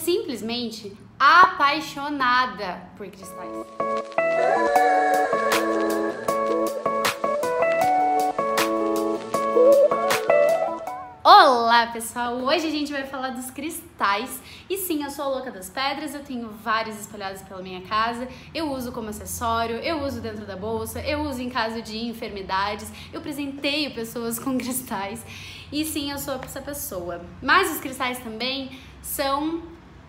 [0.00, 3.50] simplesmente apaixonada por cristais.
[11.22, 14.40] Olá pessoal, hoje a gente vai falar dos cristais.
[14.70, 18.26] E sim, eu sou a louca das pedras, eu tenho vários espalhados pela minha casa,
[18.54, 22.90] eu uso como acessório, eu uso dentro da bolsa, eu uso em caso de enfermidades,
[23.12, 25.24] eu presenteio pessoas com cristais.
[25.70, 27.20] E sim, eu sou essa pessoa.
[27.42, 28.70] Mas os cristais também
[29.02, 29.62] são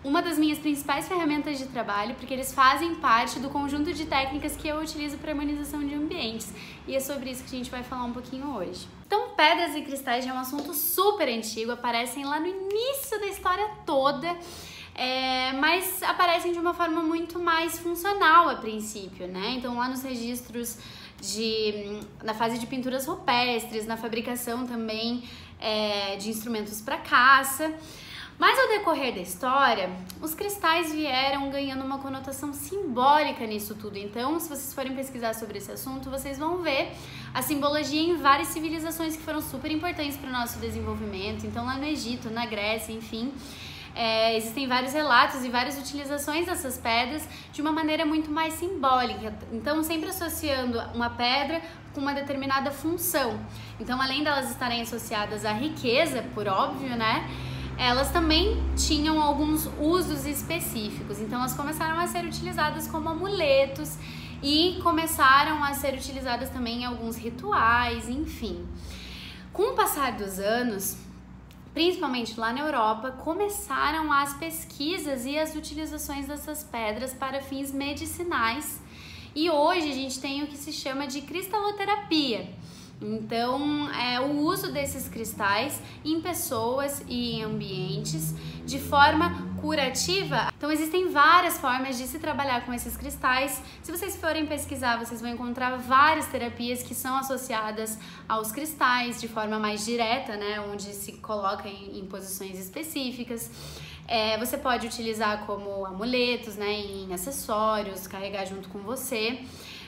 [0.04, 4.56] uma das minhas principais ferramentas de trabalho, porque eles fazem parte do conjunto de técnicas
[4.56, 6.52] que eu utilizo para harmonização de ambientes.
[6.88, 8.88] E é sobre isso que a gente vai falar um pouquinho hoje.
[9.06, 13.68] Então, pedras e cristais é um assunto super antigo, aparecem lá no início da história
[13.86, 14.36] toda.
[14.94, 19.54] É, mas aparecem de uma forma muito mais funcional a princípio, né?
[19.56, 20.76] Então, lá nos registros
[21.18, 25.22] de na fase de pinturas rupestres, na fabricação também
[25.58, 27.72] é, de instrumentos para caça.
[28.42, 29.88] Mas ao decorrer da história,
[30.20, 33.96] os cristais vieram ganhando uma conotação simbólica nisso tudo.
[33.96, 36.90] Então, se vocês forem pesquisar sobre esse assunto, vocês vão ver
[37.32, 41.46] a simbologia em várias civilizações que foram super importantes para o nosso desenvolvimento.
[41.46, 43.32] Então, lá no Egito, na Grécia, enfim.
[43.94, 47.22] É, existem vários relatos e várias utilizações dessas pedras
[47.52, 49.32] de uma maneira muito mais simbólica.
[49.52, 51.62] Então, sempre associando uma pedra
[51.94, 53.38] com uma determinada função.
[53.78, 57.24] Então, além delas estarem associadas à riqueza, por óbvio, né?
[57.78, 61.20] Elas também tinham alguns usos específicos.
[61.20, 63.96] Então elas começaram a ser utilizadas como amuletos
[64.42, 68.66] e começaram a ser utilizadas também em alguns rituais, enfim.
[69.52, 70.96] Com o passar dos anos,
[71.72, 78.80] principalmente lá na Europa, começaram as pesquisas e as utilizações dessas pedras para fins medicinais.
[79.34, 82.48] E hoje a gente tem o que se chama de cristaloterapia
[83.02, 90.52] então, é o uso desses cristais em pessoas e em ambientes de forma curativa.
[90.56, 93.60] Então, existem várias formas de se trabalhar com esses cristais.
[93.82, 99.28] Se vocês forem pesquisar, vocês vão encontrar várias terapias que são associadas aos cristais de
[99.28, 103.50] forma mais direta, né, onde se coloca em, em posições específicas.
[104.06, 109.40] É, você pode utilizar como amuletos, né, em acessórios, carregar junto com você.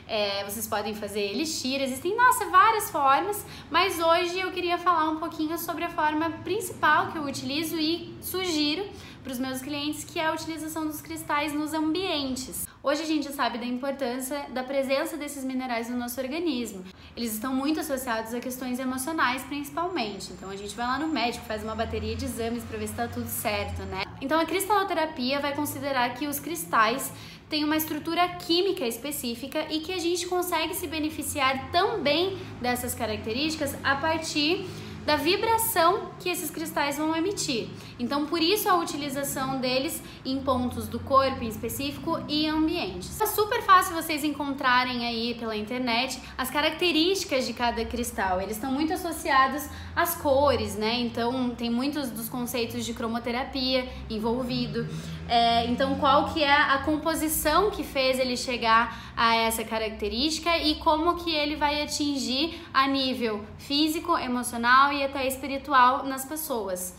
[0.06, 5.16] É, vocês podem fazer elixir, existem, nossa, várias formas, mas hoje eu queria falar um
[5.16, 8.84] pouquinho sobre a forma principal que eu utilizo e sugiro
[9.22, 12.66] para os meus clientes, que é a utilização dos cristais nos ambientes.
[12.82, 16.84] Hoje a gente sabe da importância da presença desses minerais no nosso organismo.
[17.16, 20.30] Eles estão muito associados a questões emocionais, principalmente.
[20.34, 22.92] Então a gente vai lá no médico, faz uma bateria de exames para ver se
[22.92, 24.04] está tudo certo, né?
[24.20, 27.10] Então a cristaloterapia vai considerar que os cristais
[27.54, 33.76] têm uma estrutura química específica e que a gente consegue se beneficiar também dessas características
[33.84, 34.66] a partir
[35.04, 37.68] da vibração que esses cristais vão emitir.
[37.98, 43.20] Então, por isso a utilização deles em pontos do corpo em específico e ambientes.
[43.20, 48.40] É super fácil vocês encontrarem aí pela internet as características de cada cristal.
[48.40, 50.94] Eles estão muito associados às cores, né?
[51.00, 54.86] Então, tem muitos dos conceitos de cromoterapia envolvido.
[55.28, 60.76] É, então, qual que é a composição que fez ele chegar a essa característica e
[60.76, 66.94] como que ele vai atingir a nível físico, emocional e até espiritual nas pessoas.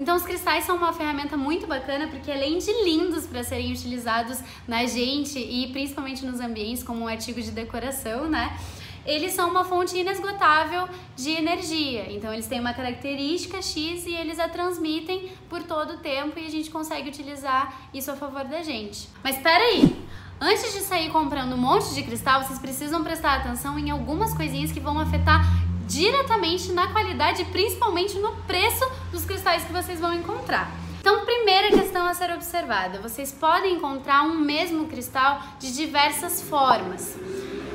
[0.00, 4.38] Então os cristais são uma ferramenta muito bacana porque além de lindos para serem utilizados
[4.66, 8.58] na gente e principalmente nos ambientes como um artigo de decoração, né?
[9.04, 12.10] Eles são uma fonte inesgotável de energia.
[12.12, 16.46] Então eles têm uma característica X e eles a transmitem por todo o tempo e
[16.46, 19.08] a gente consegue utilizar isso a favor da gente.
[19.22, 19.96] Mas espera aí,
[20.42, 24.72] Antes de sair comprando um monte de cristal, vocês precisam prestar atenção em algumas coisinhas
[24.72, 25.44] que vão afetar
[25.90, 30.70] diretamente na qualidade e principalmente no preço dos cristais que vocês vão encontrar.
[31.00, 37.18] Então, primeira questão a ser observada: vocês podem encontrar um mesmo cristal de diversas formas.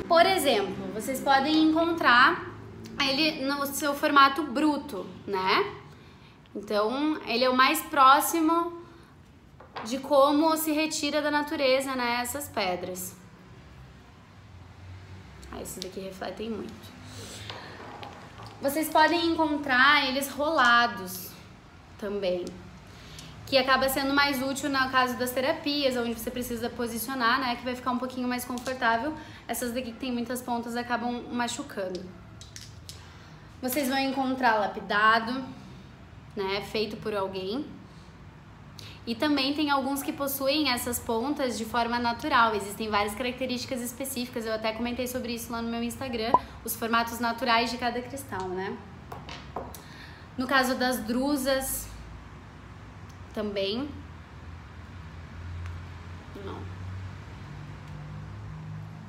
[0.08, 2.54] Por exemplo, vocês podem encontrar
[2.98, 5.74] ele no seu formato bruto, né?
[6.54, 8.80] Então, ele é o mais próximo
[9.84, 13.14] de como se retira da natureza, né, essas pedras.
[15.52, 16.95] Ah, esses daqui refletem muito.
[18.60, 21.30] Vocês podem encontrar eles rolados
[21.98, 22.44] também,
[23.46, 27.64] que acaba sendo mais útil no caso das terapias, onde você precisa posicionar, né, que
[27.64, 29.14] vai ficar um pouquinho mais confortável.
[29.46, 32.02] Essas daqui que tem muitas pontas acabam machucando.
[33.60, 35.44] Vocês vão encontrar lapidado,
[36.34, 37.66] né, feito por alguém.
[39.06, 42.54] E também tem alguns que possuem essas pontas de forma natural.
[42.56, 44.44] Existem várias características específicas.
[44.44, 46.32] Eu até comentei sobre isso lá no meu Instagram,
[46.64, 48.76] os formatos naturais de cada cristal, né?
[50.36, 51.88] No caso das drusas,
[53.32, 53.88] também
[56.44, 56.58] Não.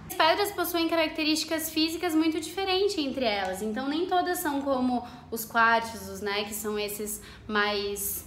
[0.07, 5.43] As pedras possuem características físicas muito diferentes entre elas, então nem todas são como os
[5.43, 8.26] quartzos, né, que são esses mais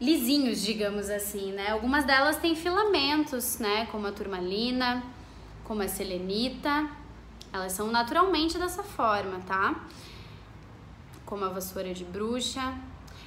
[0.00, 1.70] lisinhos, digamos assim, né?
[1.70, 5.02] Algumas delas têm filamentos, né, como a turmalina,
[5.64, 6.88] como a selenita.
[7.52, 9.74] Elas são naturalmente dessa forma, tá?
[11.24, 12.74] Como a vassoura de bruxa.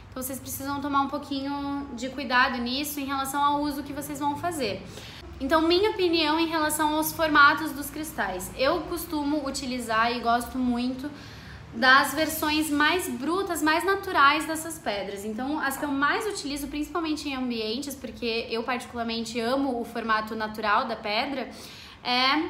[0.10, 4.20] Então vocês precisam tomar um pouquinho de cuidado nisso em relação ao uso que vocês
[4.20, 4.82] vão fazer.
[5.40, 8.52] Então, minha opinião em relação aos formatos dos cristais.
[8.56, 11.10] Eu costumo utilizar e gosto muito
[11.74, 15.24] das versões mais brutas, mais naturais dessas pedras.
[15.24, 20.36] Então, as que eu mais utilizo, principalmente em ambientes, porque eu particularmente amo o formato
[20.36, 21.50] natural da pedra,
[22.04, 22.50] é,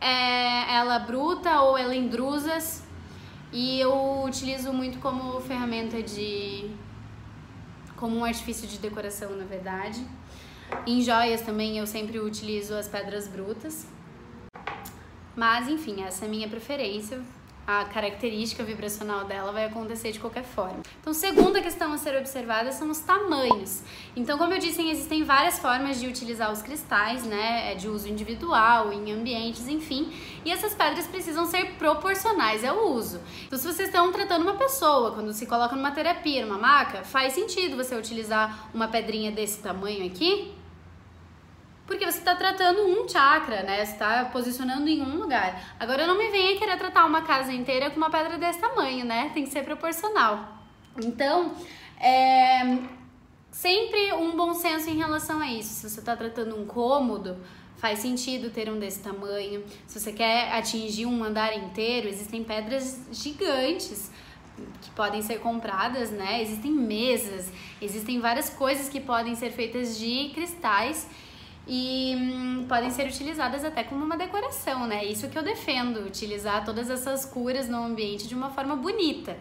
[0.00, 2.86] é ela bruta ou ela em drusas.
[3.52, 6.70] E eu utilizo muito como ferramenta de.
[7.96, 10.04] como um artifício de decoração, na verdade.
[10.86, 13.86] Em joias também eu sempre utilizo as pedras brutas.
[15.34, 17.22] Mas enfim, essa é a minha preferência
[17.68, 20.80] a característica vibracional dela vai acontecer de qualquer forma.
[21.02, 23.82] Então, segunda questão a ser observada são os tamanhos.
[24.16, 27.70] Então, como eu disse, existem várias formas de utilizar os cristais, né?
[27.70, 30.10] É de uso individual, em ambientes, enfim.
[30.46, 33.20] E essas pedras precisam ser proporcionais ao uso.
[33.46, 37.34] Então, se vocês estão tratando uma pessoa, quando se coloca numa terapia, numa maca, faz
[37.34, 40.54] sentido você utilizar uma pedrinha desse tamanho aqui,
[41.88, 43.82] porque você está tratando um chakra, né?
[43.82, 45.74] Você está posicionando em um lugar.
[45.80, 49.30] Agora não me venha querer tratar uma casa inteira com uma pedra desse tamanho, né?
[49.32, 50.58] Tem que ser proporcional.
[51.02, 51.54] Então,
[51.98, 52.78] é
[53.50, 55.70] sempre um bom senso em relação a isso.
[55.70, 57.38] Se você está tratando um cômodo,
[57.78, 59.64] faz sentido ter um desse tamanho.
[59.86, 64.10] Se você quer atingir um andar inteiro, existem pedras gigantes
[64.82, 66.42] que podem ser compradas, né?
[66.42, 67.50] Existem mesas,
[67.80, 71.08] existem várias coisas que podem ser feitas de cristais
[71.68, 75.04] e hum, podem ser utilizadas até como uma decoração, né?
[75.04, 79.36] Isso que eu defendo, utilizar todas essas curas no ambiente de uma forma bonita.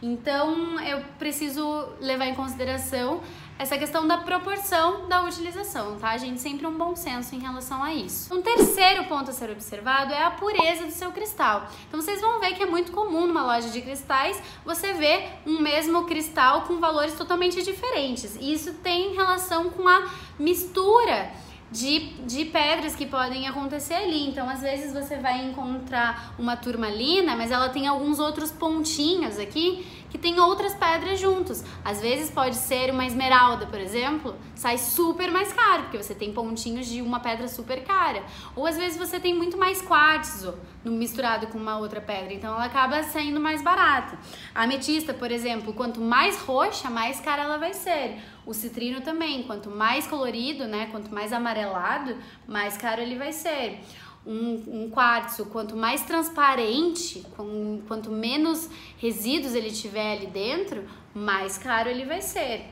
[0.00, 3.20] Então, eu preciso levar em consideração
[3.56, 6.40] essa questão da proporção da utilização, tá, gente?
[6.40, 8.34] Sempre um bom senso em relação a isso.
[8.34, 11.68] Um terceiro ponto a ser observado é a pureza do seu cristal.
[11.86, 15.60] Então, vocês vão ver que é muito comum numa loja de cristais você ver um
[15.60, 18.36] mesmo cristal com valores totalmente diferentes.
[18.40, 21.30] E isso tem relação com a mistura
[21.72, 24.28] de, de pedras que podem acontecer ali.
[24.28, 29.84] Então, às vezes você vai encontrar uma turmalina, mas ela tem alguns outros pontinhos aqui
[30.12, 31.64] que tem outras pedras juntos.
[31.82, 36.34] Às vezes pode ser uma esmeralda, por exemplo, sai super mais caro, porque você tem
[36.34, 38.22] pontinhos de uma pedra super cara.
[38.54, 40.54] Ou às vezes você tem muito mais quartzo
[40.84, 44.18] misturado com uma outra pedra, então ela acaba saindo mais barata.
[44.54, 48.18] A ametista, por exemplo, quanto mais roxa, mais cara ela vai ser.
[48.44, 52.16] O citrino também, quanto mais colorido, né, quanto mais amarelado,
[52.46, 53.80] mais caro ele vai ser
[54.26, 60.84] um, um quartzo, quanto mais transparente, com, quanto menos resíduos ele tiver ali dentro,
[61.14, 62.66] mais caro ele vai ser.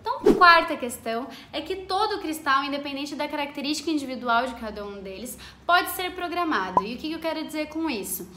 [0.00, 5.36] Então, quarta questão é que todo cristal, independente da característica individual de cada um deles,
[5.66, 6.84] pode ser programado.
[6.84, 8.28] E o que eu quero dizer com isso?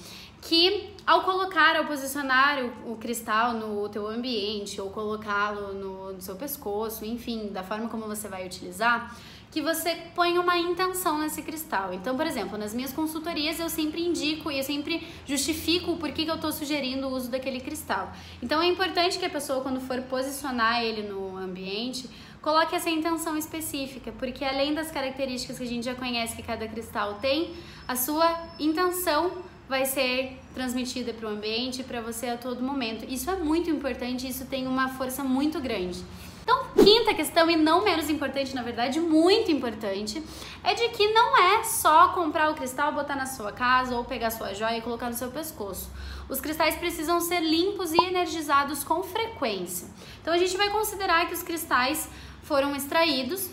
[0.41, 6.21] Que ao colocar, ao posicionar o, o cristal no teu ambiente ou colocá-lo no, no
[6.21, 9.15] seu pescoço, enfim, da forma como você vai utilizar,
[9.51, 11.93] que você põe uma intenção nesse cristal.
[11.93, 16.23] Então, por exemplo, nas minhas consultorias eu sempre indico e eu sempre justifico o porquê
[16.23, 18.11] que eu estou sugerindo o uso daquele cristal.
[18.41, 22.09] Então, é importante que a pessoa, quando for posicionar ele no ambiente,
[22.41, 26.65] coloque essa intenção específica, porque além das características que a gente já conhece que cada
[26.67, 27.53] cristal tem,
[27.85, 29.31] a sua intenção
[29.67, 33.05] vai ser transmitida para o ambiente, para você a todo momento.
[33.07, 36.03] Isso é muito importante, isso tem uma força muito grande.
[36.51, 40.21] Então, quinta questão, e não menos importante, na verdade, muito importante,
[40.61, 44.31] é de que não é só comprar o cristal, botar na sua casa ou pegar
[44.31, 45.89] sua joia e colocar no seu pescoço.
[46.27, 49.87] Os cristais precisam ser limpos e energizados com frequência.
[50.21, 52.09] Então, a gente vai considerar que os cristais
[52.43, 53.49] foram extraídos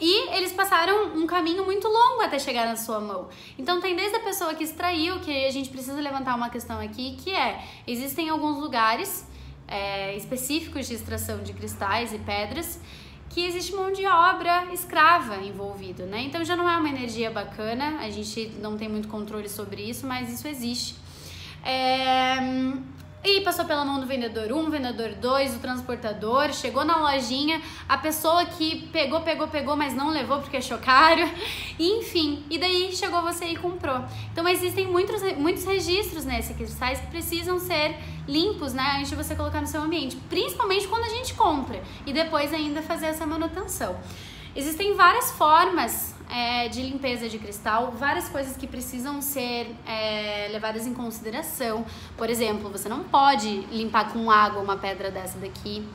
[0.00, 3.28] e eles passaram um caminho muito longo até chegar na sua mão.
[3.56, 7.16] Então tem desde a pessoa que extraiu, que a gente precisa levantar uma questão aqui,
[7.16, 9.26] que é, existem alguns lugares
[9.68, 12.80] é, específicos de extração de cristais e pedras
[13.28, 16.22] que existe mão de obra escrava envolvido, né?
[16.22, 20.06] Então já não é uma energia bacana, a gente não tem muito controle sobre isso,
[20.06, 20.94] mas isso existe.
[21.62, 22.36] É,
[23.22, 27.60] e passou pela mão do vendedor 1, um, vendedor 2, o transportador, chegou na lojinha,
[27.88, 31.22] a pessoa que pegou, pegou, pegou, mas não levou porque achou caro,
[31.78, 34.04] enfim, e daí chegou você e comprou.
[34.32, 37.96] Então existem muitos, muitos registros nesses cristais que precisam ser
[38.26, 42.12] limpos, né, antes de você colocar no seu ambiente, principalmente quando a gente compra e
[42.12, 43.98] depois ainda fazer essa manutenção.
[44.54, 50.86] Existem várias formas é, de limpeza de cristal, várias coisas que precisam ser é, levadas
[50.86, 51.84] em consideração.
[52.16, 55.86] Por exemplo, você não pode limpar com água uma pedra dessa daqui.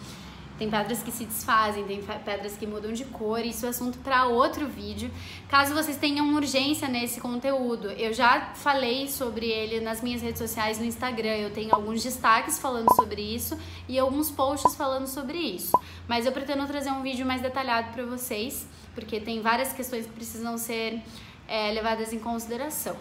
[0.64, 4.28] Tem pedras que se desfazem, tem pedras que mudam de cor, isso é assunto para
[4.28, 5.12] outro vídeo.
[5.50, 10.80] Caso vocês tenham urgência nesse conteúdo, eu já falei sobre ele nas minhas redes sociais
[10.80, 11.36] no Instagram.
[11.36, 15.78] Eu tenho alguns destaques falando sobre isso e alguns posts falando sobre isso.
[16.08, 18.66] Mas eu pretendo trazer um vídeo mais detalhado para vocês,
[18.96, 21.02] porque tem várias questões que precisam ser
[21.46, 22.96] é, levadas em consideração.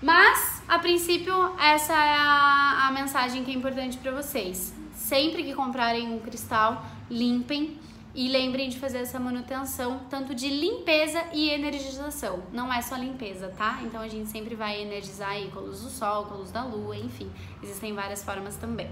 [0.00, 5.54] Mas, a princípio, essa é a, a mensagem que é importante para vocês sempre que
[5.54, 7.78] comprarem um cristal, limpem
[8.14, 12.42] e lembrem de fazer essa manutenção, tanto de limpeza e energização.
[12.52, 13.80] Não é só limpeza, tá?
[13.82, 16.52] Então a gente sempre vai energizar aí com a luz do sol, com a luz
[16.52, 17.30] da lua, enfim,
[17.62, 18.88] existem várias formas também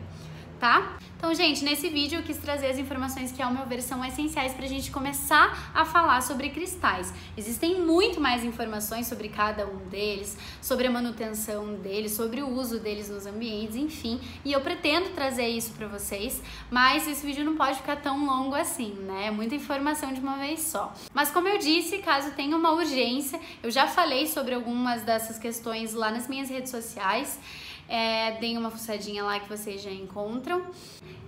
[0.62, 0.97] tá?
[1.16, 4.54] Então, gente, nesse vídeo eu quis trazer as informações que, ao meu ver, são essenciais
[4.54, 7.12] para a gente começar a falar sobre cristais.
[7.37, 12.78] Existem muito mais informações sobre cada um deles, sobre a manutenção deles, sobre o uso
[12.78, 16.40] deles nos ambientes, enfim, e eu pretendo trazer isso para vocês,
[16.71, 19.26] mas esse vídeo não pode ficar tão longo assim, né?
[19.26, 20.95] É muita informação de uma vez só.
[21.12, 25.92] Mas como eu disse, caso tenha uma urgência, eu já falei sobre algumas dessas questões
[25.92, 27.40] lá nas minhas redes sociais.
[27.94, 30.64] É, deem uma fuçadinha lá que vocês já encontram.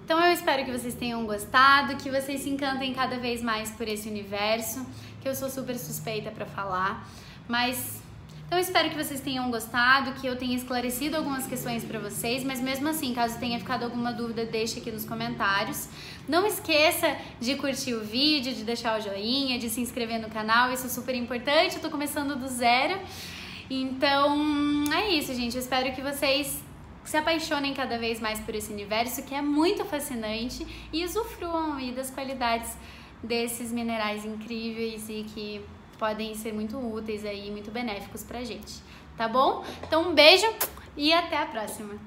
[0.02, 3.87] Então eu espero que vocês tenham gostado, que vocês se encantem cada vez mais por
[3.87, 4.87] esse universo,
[5.21, 7.06] que eu sou super suspeita para falar,
[7.47, 8.02] mas
[8.47, 12.61] então espero que vocês tenham gostado, que eu tenha esclarecido algumas questões para vocês, mas
[12.61, 15.88] mesmo assim, caso tenha ficado alguma dúvida, deixe aqui nos comentários.
[16.28, 20.73] Não esqueça de curtir o vídeo, de deixar o joinha, de se inscrever no canal,
[20.73, 21.76] isso é super importante.
[21.76, 22.99] Eu tô começando do zero.
[23.71, 25.56] Então, é isso, gente.
[25.56, 26.62] Eu espero que vocês
[27.04, 31.92] se apaixonem cada vez mais por esse universo que é muito fascinante e usufruam aí
[31.92, 32.76] das qualidades
[33.23, 35.64] desses minerais incríveis e que
[35.99, 38.75] podem ser muito úteis aí, muito benéficos pra gente,
[39.16, 39.64] tá bom?
[39.87, 40.47] Então, um beijo
[40.97, 42.04] e até a próxima!